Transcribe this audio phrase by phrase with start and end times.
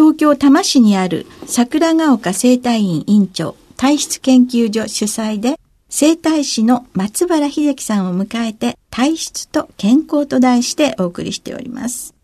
[0.00, 12.14] 東京多摩市にある桜ヶ丘生態院院長体質研究所主催で生態師の松原秀樹さんを迎えて体質と健康と題してお送りしております。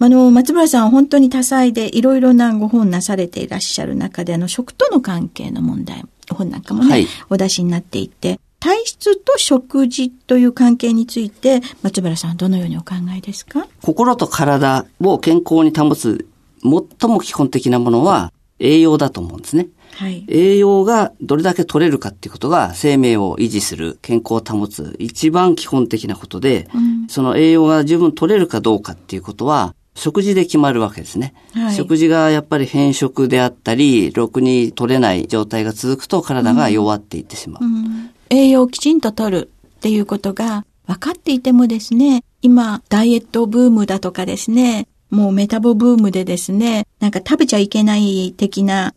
[0.00, 13.66] あの、松村さんは本当に多彩でいろいろなご本なされていらっしゃる中で、あの、食との関係の問題、本なんかもね、はい、お出しになっていて、体質と食事という関係について、松原さんはどのようにお考えですか？
[13.80, 16.26] 心と体を健康に保つ
[16.64, 19.68] 最も基本的なものは栄養だと思うんですね。
[19.92, 37.64] はい、栄養がどれだけ取れるかっていうことが生命を維持する、健康を保つ一番基本的なことで、うん、その栄養が十分取れるかどうかっていうことは、食事で決まるわけですね、はい、食事がやっぱり変色であったり、ろくに取れない状態が続くと体が弱っていってしまう。
[37.64, 48.94] うん、栄養をきちんと取るっていうことが分かっていてもですね、今、ダイエットブームだとかですね、もうメタボブームでですね、なんか食べちゃいけない的な、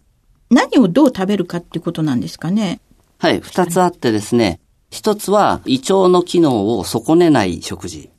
[0.50, 2.79] 何をどう食べるかっていうことなんですかね。
[3.19, 8.09] はい、二つあってですね、一つは胃腸の機能を損ねない食事。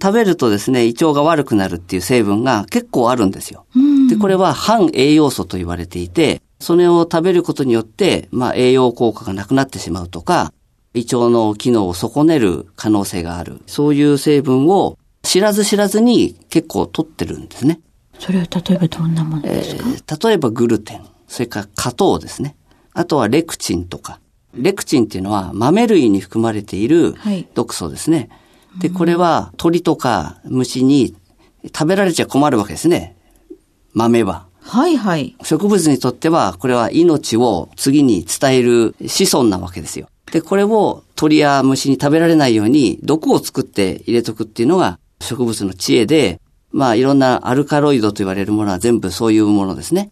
[0.00, 3.66] 食べるとですね、胃腸が悪くなるっていう成分が結構あるんですよ。
[4.08, 10.52] で、これは反栄養素と言われていて、それを食べることによって、まあ栄養効果がなくなってしまうとか、
[10.94, 13.60] 胃腸の機能を損ねる可能性がある。
[13.66, 17.80] そういう成分を知らず知らずに結構取ってるんですね。
[18.18, 22.56] それは例えばどんなものですか、えー、例えばグルテン、それから果糖ですね。
[22.94, 24.20] あとはレクチンとか。
[24.54, 27.14] レクチンっていうのは豆類に含まれている
[27.54, 28.30] 毒素ですね。
[28.70, 31.14] はい、で、これは鳥とか虫に
[31.66, 33.16] 食べられちゃ困るわけですね。
[33.92, 34.46] 豆は。
[34.60, 35.36] はいはい。
[35.42, 40.08] 植物にとっては、これは命を次に伝える子孫なわけですよ。
[40.32, 46.40] で、これを鳥や虫に食べられないように毒を作って入れとくっていうのが植物の知恵で、
[46.70, 50.10] まあいろんなアルカロイドと言われるものは全部そういうものですね。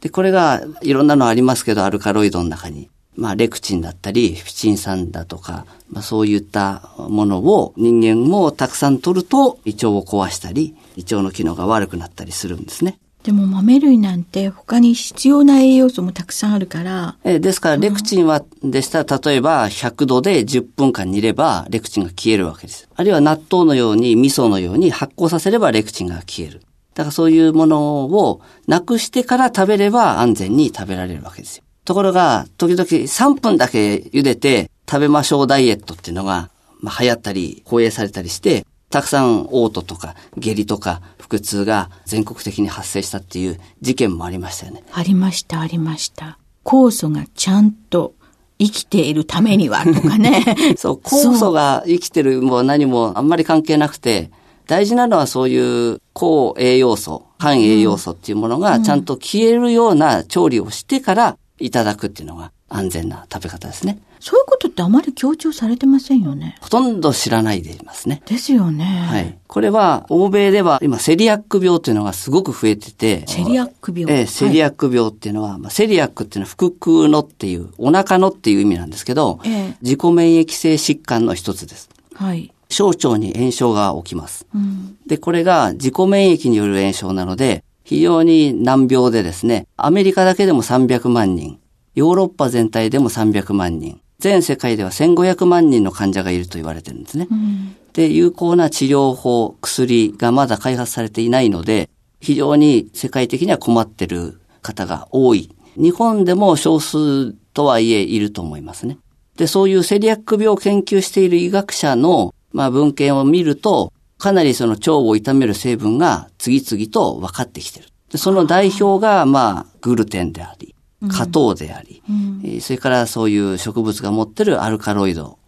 [0.00, 2.88] で、これがいろんなのありますけど、アルカロイドの中に。
[3.16, 12.98] まあレクチンだったり、フィチン酸だとか、まあそういったものを人間もたくさん取ると胃腸を壊したり、胃腸の機能が悪くなったりするんですね。
[13.22, 17.16] でも豆類なんて他に必要な栄養素もたくさんあるから。
[17.22, 22.88] えですから、レクチンは、でしたら、例えば100度で10分間煮れば、レクチンが消えるわけです。
[22.94, 26.62] あるいは納豆のように、味噌のように発酵させればレクチンが消える。
[26.94, 31.64] だからそういうものをなくしてから食べれば安全に食べられるわけですよ。
[31.84, 44.82] ところが、時々3分だけ茹でて食べましょうダイエットっていうのが、まあ、流行ったり、放映されたりして、たくさん嘔吐とか下痢とか腹痛が全国的に発生したっていう事件もありましたよね。
[44.92, 46.38] ありました、ありました。
[46.64, 48.14] 酵素がちゃんと
[48.58, 50.44] 生きているためには とかね。
[50.76, 54.30] そう、酵素が生きてるも何もあんまり関係なくて、
[54.66, 63.98] 大事なのはそういう抗栄養素、反栄養素っていうものがちゃんと消えるような調理をしてからいただくっていうのが安全な食べ方ですね。
[64.20, 66.56] そういうことってあまり強調されてませんよね。
[66.60, 68.22] ほとんど知らないでいますね。
[68.26, 68.84] ですよね。
[68.84, 69.38] はい。
[69.46, 73.24] これは、欧米では今、セリアック病っていうのがすごく増えてて。
[73.26, 81.90] セリアック病ええ、セリアック病っていうのは、はい、まあ、セリアックっていうのは腹腔のっていう、お腹のっていう意味なんですけど、ええ、自己免疫性疾患の一つです。
[82.14, 82.52] はい。
[82.68, 84.46] 小腸に炎症が起きます。
[84.54, 91.58] うん、で、これが自己免疫による炎症なので、非常に難病でですね、アメリカだけでも300万人、
[91.94, 97.28] ヨーロッパ全体でも300万人、全世界では1500万人の患者がいると言われてるんですね。
[97.30, 101.90] うんで、有効な治療法、薬がまだ開発されていないので、
[102.20, 105.50] 非常に世界的には困ってる方が多い。
[105.76, 108.98] 日本でも少数とはいえいると思いますね。
[109.36, 117.86] で、そういうセリアック病を研究している医学者の、まあ、文献を見ると、かなりその腸を痛める成分が次々と分かってきてる。
[118.10, 120.74] でその代表が、まあ、グルテンであり、
[121.08, 125.38] 果糖であり、うんえーそれからそういう植物が持ってるアルカロイド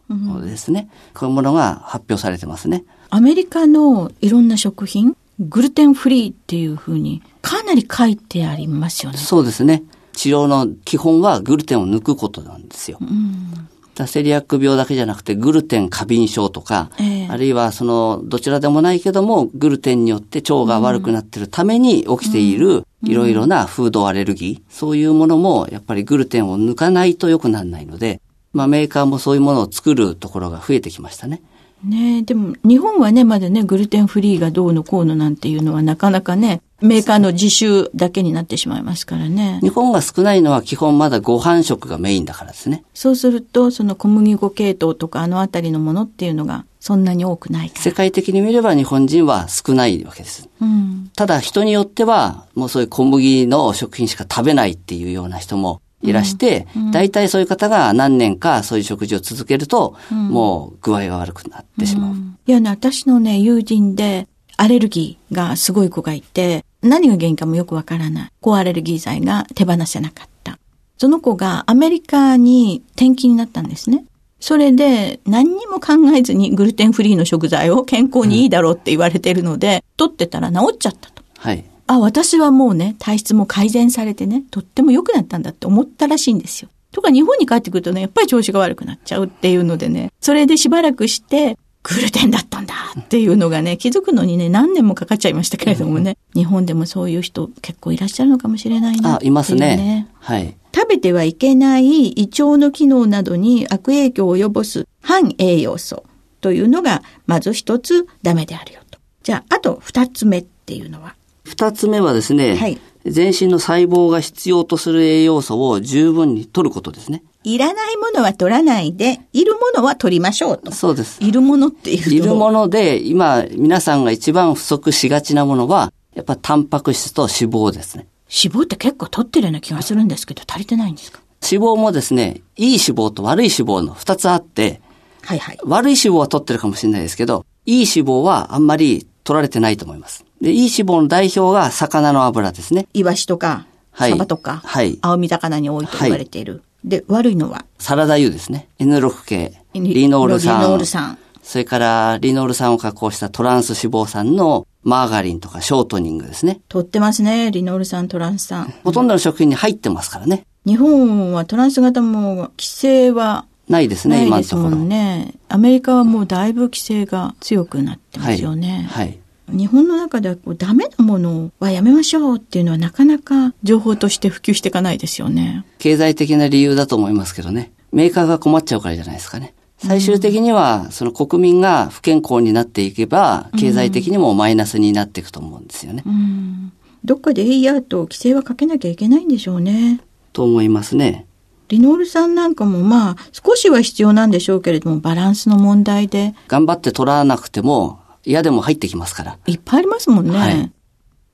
[0.43, 0.89] ですね。
[1.15, 2.85] こういうものが発表されてますね。
[3.11, 9.19] アメリカのいろんな食品、グルテンフリーっていうふうにかなり書いてありますよね。
[9.19, 9.83] そうですね。
[10.15, 12.99] 治療の基本はグルテンを抜くことなんですよ。
[13.01, 14.07] うん。
[14.07, 28.21] セリアック病だけじゃなくて、グルテン過敏症とか、ええあるいはその、どちらでもないけども、グルテンによって腸が悪くなっているために起きている、いろいろなフードアレルギー、そういうものも、やっぱりグルテンを抜かないと良くならないので、
[28.53, 31.41] まあメーカーもそういうものを作るところが増えてきましたね。
[31.83, 39.61] ねえでも日本はね、まだね、グルテンフリーがどうのこうのなんていうのはなかなかね、メーカーの自習だけになってしまいますからね。
[39.63, 42.85] 日本が少ないのは基本まだご飯食がメインだからですね。
[42.95, 47.73] そうすると、その小麦粉系統とかあのあたりのものっていうのがそんなに多くない。
[47.75, 50.49] 世界的に見れば日本人は少ないわけです。
[50.61, 51.11] うん。
[51.15, 62.15] ただ人によっては、もうそういう小麦の食品しか食べないっていうような人もいらして、大体そういう方が何年かそういう食事を続けると、もう具合が悪くなってしまう。
[62.47, 64.27] いやね、私のね、友人で、
[64.57, 68.31] アレルギーがすごい子がいて、何が原因かもよくわからない。
[68.41, 70.59] 抗アレルギー剤が手放せなかった。
[70.99, 74.05] その子がアメリカに転勤になったんですね。
[74.41, 81.23] それで何にも考えずにグルテンフリーの食材を健康にいいだろうって言われてるので、取ってたら治っちゃったと。
[81.39, 81.65] はい。
[81.87, 86.69] あ、私はもうね、体質も改善されてね、とっても良くなったんだって思ったらしいんですよ。
[86.93, 100.09] とか日本に帰ってくるとね、やっぱり調子が悪くなっちゃうっていうのでね、それでしばらくして、グルテンだったんだっていうのがね、気づくのにね、何年もかかっちゃいましたけれどもね、日本でもそういう人結構いらっしゃるのかもしれないなあっ、ていう、いますね。
[100.21, 100.57] はい。
[100.75, 106.05] 食べてはいけない胃腸の機能などに悪影響を及ぼす反栄養素
[106.41, 108.99] というのが、まず一つダメであるよと。
[109.23, 111.15] じゃあ、あと二つ目っていうのは？
[111.45, 117.25] 二つ目はですね、はい全身の細胞が必要とする栄養素を十分に取ることですね。
[117.45, 120.73] いらないものは取らないで、いるものは取りましょうと。
[120.73, 121.23] そうです。
[121.23, 122.11] いるものっていうと。
[122.11, 128.07] いるもので、今、皆さんが一番不足しがちなものは、やっぱタンパク質と脂肪ですね。
[128.29, 131.21] 脂肪って結構取ってるような気がするんですけど、足りてないんですか？
[131.43, 134.81] 脂肪もですね、いい脂肪と悪い脂肪の二つあって、
[135.23, 135.59] はいはい。
[135.65, 140.25] 悪い脂肪は取ってるかもしれないですけど、いい脂肪はあんまり取られてないと思います。
[140.41, 142.87] で、いい脂肪の代表が魚の油ですね。
[142.95, 146.63] イワシとか、はいサバとか、はい青身魚に多いと言われている。
[146.85, 148.69] で、悪いのは、サラダ油ですね。
[148.79, 150.61] N6 系、リノール酸。
[150.61, 151.19] リノール酸。
[151.43, 156.61] それから、リノール酸を加工したトランス脂肪酸のマーガリンとかショートニングですね。
[156.69, 157.51] 取ってますね。
[157.51, 158.73] リノール酸、トランス酸。
[158.85, 160.45] ほとんどの食品に入ってますからね。
[160.65, 164.71] 日本はトランス型も規制はないですね、すも今のところ。
[164.71, 165.35] んね。
[165.49, 168.89] アメリカはもうだいぶ規制が強くなってますよね。
[168.91, 169.19] はい。
[169.53, 175.65] 日本の中ではこうダメなものはやめましょうっていうのはなかなか情報として普及していかないですよね。
[175.79, 177.73] 経済的な理由だと思いますけどね。
[177.93, 179.55] メーカーが困っちゃうからじゃないですかね。
[179.79, 186.05] 最終的には、その国民が不健康になっていけば、経済的にもマイナスになっていくと思うんですよね。
[186.07, 186.73] うん。
[187.05, 190.01] どっかで AER と規制はかけなきゃいけないんでしょうね。
[190.33, 191.27] と思いますね。
[191.69, 199.39] リノール酸なんかもまあ少しは必要なんでしょうけれどもバランスの問題で頑張って取らなくても、嫌でも入ってきますから。
[199.47, 200.39] いっぱいありますもんね。
[200.39, 200.73] はい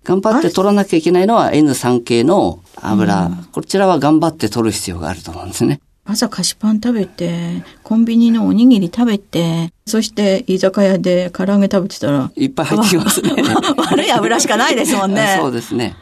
[0.05, 3.31] 頑張って取らなきゃいけないのは N3 系の油。
[3.53, 5.81] こちらは頑張って取る必要があると思うんですね。
[6.07, 13.33] 朝菓子パン食べて、コンビニのおにぎり食べて、そして居酒屋で唐揚げ食べてたら、いっぱい入ってきますね。
[13.77, 15.37] 悪い油しかないですもんね。
[15.43, 15.95] そうですね。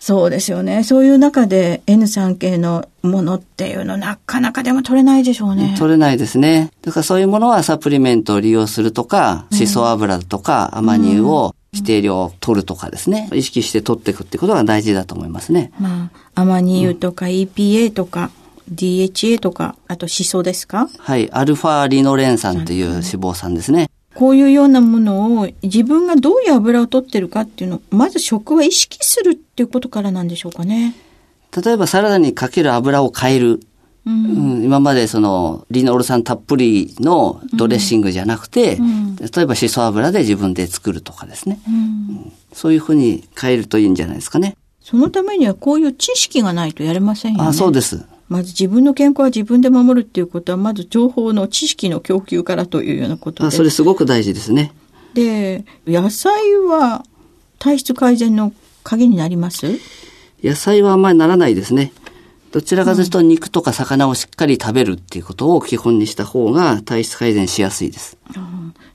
[0.00, 0.82] そうですよね。
[0.82, 5.76] そういう中で N3 系のものっていうのなかなかでも取れないでしょうね。
[5.78, 6.70] 取れないですね。
[6.80, 13.28] だからそういうものはサプリメントを利用するとか、シソ油とかアマニ油を指定量取るとかですね。
[13.34, 15.70] 意識して取っていくってことが大事だと思いますね。
[15.78, 18.30] まあ、アマニ油とか EPA とか、
[18.72, 20.88] DHA とか、あとシソですか？
[20.98, 21.30] はい。
[21.30, 23.90] アルファリノレン酸という脂肪酸ですね。
[24.14, 30.94] こういうようなものを自分がどういう油を取ってるかっていうのを、まず食は意識するっていうことからなんでしょうかね。
[31.64, 33.60] 例えばサラダにかける油を変える。
[34.06, 34.10] う。
[34.10, 41.60] うんん、今までそのリノール酸たっぷりのドレッシングじゃなくて、ん例えばシソ油で自分で作るとかですね。
[41.68, 44.56] うんそういうふうに変えるといいんじゃないですかね。
[44.80, 47.48] そのためにはこういう知識がないとやれませんよね。
[47.48, 48.04] あそうです。
[48.30, 53.50] まず自分の健康は自分で守るっていうことは、まず情報の知識の供給からというようなことで。
[53.50, 54.72] それすごく大事ですね。
[55.12, 57.04] で、野菜は
[57.58, 58.52] 体質改善の
[58.84, 59.78] 鍵になります？
[60.42, 61.92] 野菜はあんまりならないですね。
[62.52, 68.16] どちらかというと肉とか魚をしっかり食べるっていうことを基本にした方が体質改善しやすいです。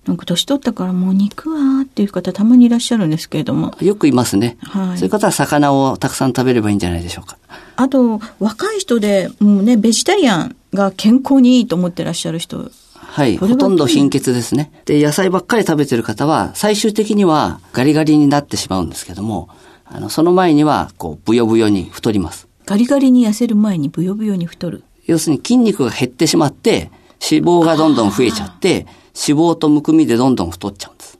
[0.05, 3.75] なんか年取ったからもう肉はっていう方たまにいらっしゃるんですけれども。
[3.81, 4.57] よくいますね。
[4.61, 4.97] はい。
[4.97, 7.37] そういう方は魚をたくさん食べればいいんじゃないでしょうか。
[7.75, 12.71] あと、若い人で、もうね、ベジタリアンが健康にいいと思ってらっしゃる人。
[12.93, 13.37] はい。
[13.37, 14.71] ほとんど貧血ですね。
[14.85, 19.49] で、野菜ばっかり食べてる方は、最終的にはガリガリになってしまうんですけども、
[19.85, 22.47] あの、その前には、こう、ブヨブヨに太ります。
[22.65, 24.83] ガリガリに痩せる前にブヨブヨに太る。
[25.05, 26.89] 要するに筋肉が減ってしまって、
[27.21, 31.19] 脂肪がどんどん増えちゃって、脂肪とむくみでどんどん太っちゃうんです。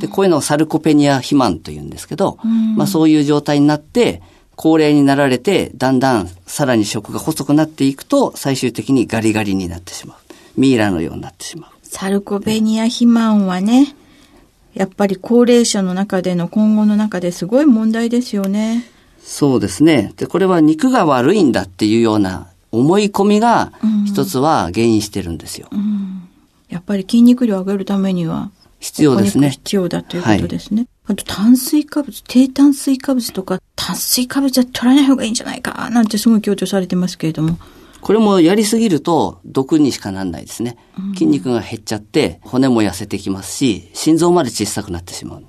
[0.00, 2.38] で、こういうのをサルコペニア肥満と言うんですけど、
[2.76, 4.22] まあそういう状態になって、
[4.58, 10.60] 高齢になられて、だんだんさらに食が細くなっていくと、最終的にガリガリになってしまう。
[10.60, 11.70] ミイラのようになってしまう。
[11.84, 13.94] サルコペニア肥満はね、
[14.74, 18.84] やっぱり高齢者の中での今後の中ですごい問題ですよね。
[19.20, 20.12] そうですね。
[20.16, 23.70] で、これは肉が悪いんだっていうような思い込みが
[24.06, 25.68] 一つは原因してるんですよ。
[25.70, 26.28] うん、
[26.68, 29.50] やっぱり筋肉量を上げるためには必要ですね。
[29.50, 30.86] 必要だということですね。
[31.04, 37.58] はい、あと炭水化物、低炭水化物とか炭水化物は取らない方がいいんじゃないかなんてすごい強調されてますけれども。
[38.00, 40.76] これもやりすぎると毒にしかなんないですね。
[41.14, 45.44] 筋肉が減っちゃって骨も痩せてきますし、心臓まで小さくなってしまう。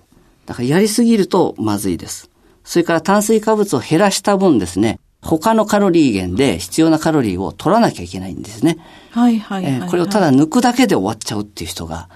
[0.45, 2.29] だからやりすぎるとまずいです。
[2.63, 8.77] それから炭水化物を減らした分ですね、他のカロリー源で必要なカロリーを取らなきゃいけないんですね。
[9.11, 12.09] はいはいはい、はい、これをただ抜くだけで終わっちゃうっていう人が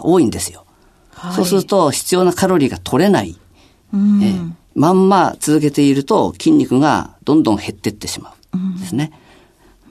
[0.00, 0.66] 多いんですよ。
[1.10, 3.38] はい、そうすると必要なカロリーが取れない。
[3.92, 4.34] うん、え
[4.74, 9.12] まんま続けていると筋肉がどんどん減っていってしまうんですね。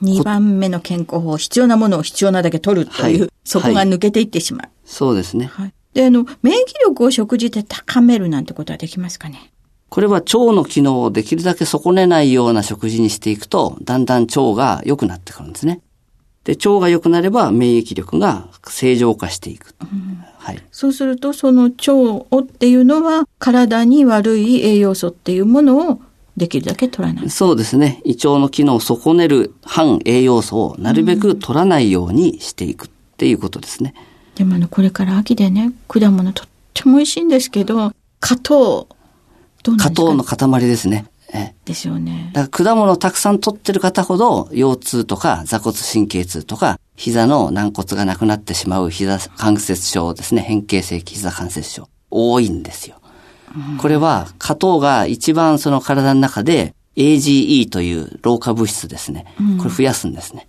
[0.01, 4.69] うん、2番目の健康法、必要なものを必要なだけ取るという、はい、そこが抜けていってしまう。
[4.83, 5.51] そうですね。
[5.93, 9.51] で、あの、免疫力を食事で高めるなんてことはできますかね？
[9.89, 15.81] これは腸の機能をできるだけ損ねないような食事にしていくと、だんだん腸が良くなってくるんですね。
[16.43, 19.73] で、腸が良くなれば免疫力が正常化していく。
[19.81, 20.62] うん、はい。
[20.71, 26.01] そうすると、その腸をっていうのは、体に悪い栄養素っていうものを
[26.35, 27.29] できるだけ取らない。
[27.29, 28.01] そうですね。
[28.03, 33.93] 胃腸の機能を損ねる反栄養素をなるべく取らないようにしていくっていうことですね。
[34.31, 38.88] うん、でもあの、これから秋でね、果物とっても美味しいんですけど、加糖
[39.77, 41.05] 加糖の塊ですね。
[41.34, 42.32] えですよね。
[42.34, 50.42] だから果物をたくさん取ってる方ほど、腰痛とか座骨神経痛とか、膝の軟骨がなくなってしまう膝関節症ですね。
[50.42, 51.90] 変形性膝関節症。
[52.12, 52.98] 多いんですよ。
[53.80, 59.25] これは、加糖が一番その体の中で AGE という老化物質ですね。
[59.58, 60.48] これ増やすんですね。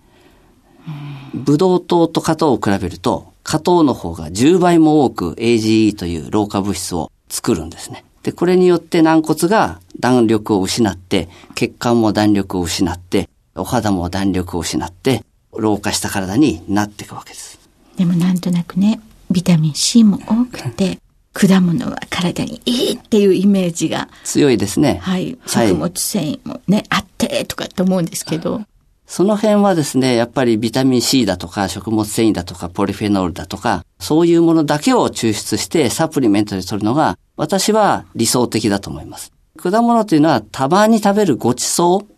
[1.34, 8.04] ブドウ糖と加糖を比べると、加糖の方が10倍も多く AGE という老化物質を作るんですね。
[8.24, 17.60] で、これによって軟骨が弾力を失って、血管も弾力を失って、お肌も弾力を失って、老化した体になっていくわけです。
[17.96, 19.00] でもなんとなくね、
[19.30, 20.98] ビタミン C も多くて、
[21.34, 24.08] 果物は体にいいっていうイメージが。
[24.24, 25.00] 強いですね。
[25.02, 25.36] はい。
[25.46, 28.62] 食物繊維もね、はい、あってとかって思うんですけど。
[29.06, 39.32] その辺はですね、やっぱりビタミン C だとか食物繊維だとかポリフェノールだとか、そういうものだけを抽出してサプリメントで取るのが、私は理想的だと思います。
[39.56, 42.13] 果物というのはたまに食べるごちそう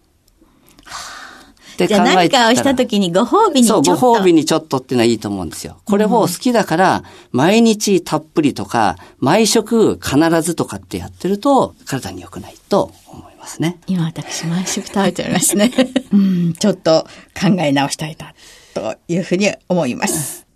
[1.85, 3.97] って考えてじゃあ何かをした時にご褒美にちょっと。
[3.97, 5.81] そう、ご褒美にちょっとっていうのはいいと思うんですよ。
[5.85, 13.79] これを好きだから、毎日たっぷりとか、毎食必ずとかってやってると、体に良くないと思いますね。
[13.87, 15.71] 今私毎食食べておりますね。
[16.13, 17.07] うん、ちょっと
[17.39, 18.35] 考え直したいな、
[18.75, 20.47] というふうに思います。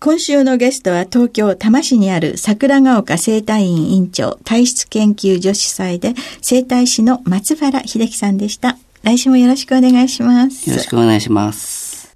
[0.00, 8.78] 今週のゲストは東京多摩市にある桜ヶ丘生態院院長体質研究所主催で生態師の松原秀樹さんでした。
[9.08, 10.68] 来週もよろしくお願いします。
[10.68, 12.14] よろしくお願いします。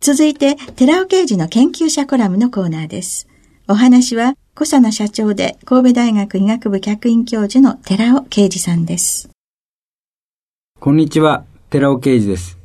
[0.00, 3.26] 続いて、寺尾刑事の研究者コラムのコーナーです。
[3.68, 9.30] お話は、小佐野社長で神戸大学医学部客員教授の寺尾啓二さんです。
[10.78, 12.58] こんにちは、寺尾啓二です。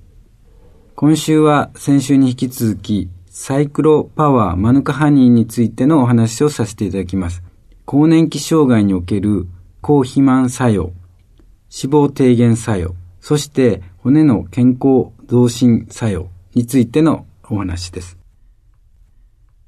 [0.97, 7.41] 今週は先週に引き続き、サイクロパワーマヌカハニーについてのお話をさせていただきます。
[7.85, 9.47] 更年期障害における
[9.79, 10.91] 高肥満作用、
[11.71, 12.95] 脂肪低減作用、
[13.25, 18.20] そして骨の健康増進作用についてのお話です。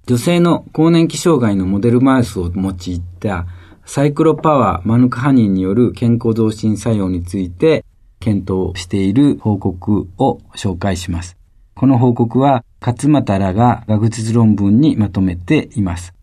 [0.06, 3.48] 女性の更年期障害のモデルマウスを用いた
[3.84, 7.84] サイクロパワーマヌクハニーによる健康増進作用について
[8.20, 11.36] 検討している報告を紹介します。
[11.74, 16.14] この報告は勝俣らが学術論文にまとめています。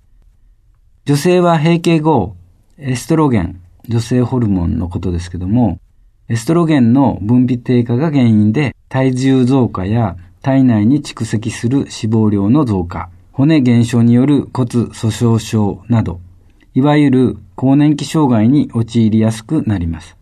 [1.05, 2.37] 女性は閉経後、
[2.79, 5.81] エストロゲン、女性ホルモンのことですけども、
[6.26, 16.21] エストロゲンの分泌低下が原因で体重増加や体内に蓄積する脂肪量の増加、骨減少による骨粗鬆症など、
[16.73, 20.16] いわゆる更年期障害に陥りやすくなります。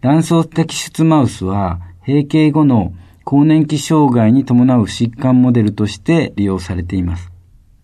[0.00, 2.92] 卵巣摘出マウスは、閉経後の
[3.24, 7.30] 更年期障害に伴う疾患モデルとして利用されています。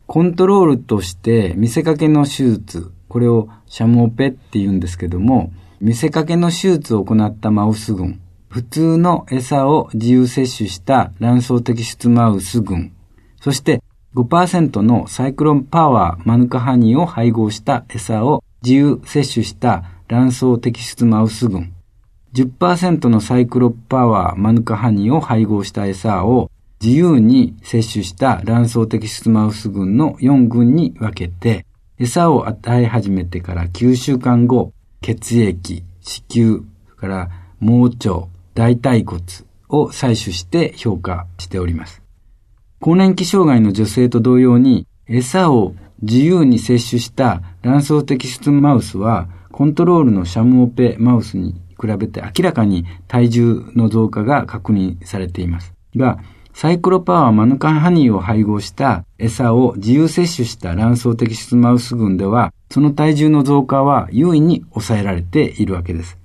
[0.07, 5.53] コントロールとして見せかけの手術、これをシャムオペって言うんですけども、
[5.85, 12.91] 見せかけの手術を行ったマウス群、普通の餌を自由摂取した卵巣摘出マウス群、
[13.39, 13.83] そして
[14.15, 21.75] 5%のサイクロンパワーマヌカハニーを配合した餌を自由摂取した卵巣摘出マウス群、
[22.33, 26.51] 10%のサイクロパワーマヌカハニーを配合した餌を
[26.81, 31.67] 自由に摂取した卵巣摘出マウス群の4群に分けて、
[31.99, 34.73] 餌を与え始めてから9週間後、
[35.05, 36.61] 血液、子宮、
[36.97, 37.29] から
[37.61, 39.21] 盲腸、大腿骨
[39.69, 42.01] を採取して評価しております。
[42.81, 55.75] 更年期障害の女性と同様に、餌を自由に摂取した卵巣摘出マウスは、コントロールのシャムオペマウスに比べて明らかに体重の増加が確認されています。
[55.95, 56.19] が、
[56.55, 66.19] サイクロパワーマヌカンハニーを配合した餌を自由摂取した卵巣摘出マウス群では、その体重の増加は優位に抑えられているわけです。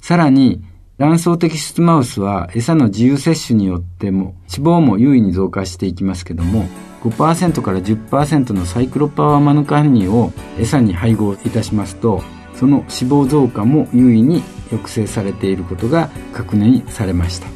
[0.00, 0.62] さらに、
[0.96, 6.68] 卵巣摘出マウスは餌の自由摂取によっても脂肪も優位に増加していきますけども、
[7.02, 12.22] 5%から10%のサイクロパワーマヌカンニーを餌に配合いたしますと、
[12.54, 12.88] その脂
[13.26, 17.48] 肪増加も優位に抑制されていることが確認されました。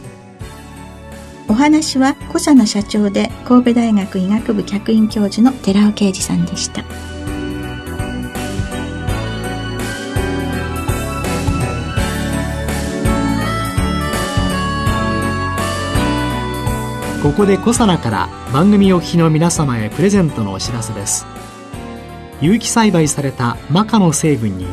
[1.47, 6.85] お話は小佐野社長で神戸大学医学部客員教授の寺尾啓二さんでした
[17.23, 21.27] ここで小佐奈から番組お聞きの皆様へプレゼントのお知らせです
[22.41, 24.67] 有機栽培されたマカの成分に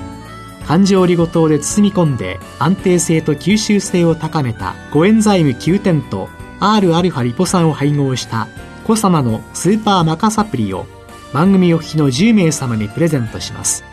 [0.65, 6.29] 環状オリゴ糖で包み込んで安定性と吸収性を高めたコエンザイム9点と
[6.61, 8.47] Rα リポ酸を配合した
[8.85, 10.85] コサナのスーパーマカサプリを
[11.33, 13.83] 番組お聞きの10名様にプレゼントします。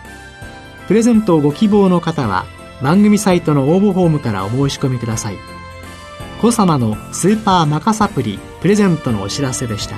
[0.87, 2.47] プレゼントをご希望の方は
[2.83, 5.54] 番組サイトの応募フォームからお申し込みください。
[6.45, 9.97] コサナのスーパーマカサプリプレゼントのお知らせでした。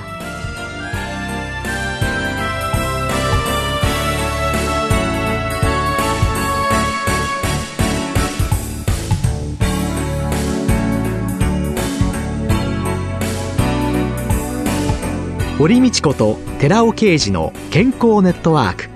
[15.57, 18.89] 堀道子と寺尾啓二の健康ネットワーク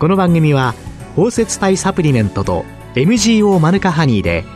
[0.00, 0.74] この番組は
[1.14, 2.64] 包摂体サプリメントと
[2.96, 4.55] MGO マヌカハニーで